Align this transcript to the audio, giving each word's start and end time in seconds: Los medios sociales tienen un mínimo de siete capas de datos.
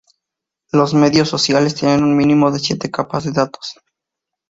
Los 0.71 0.95
medios 0.95 1.29
sociales 1.29 1.75
tienen 1.75 2.03
un 2.03 2.17
mínimo 2.17 2.49
de 2.49 2.57
siete 2.57 2.89
capas 2.89 3.23
de 3.25 3.33
datos. 3.33 3.75